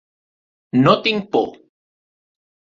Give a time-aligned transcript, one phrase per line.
[0.87, 1.47] No tinc por.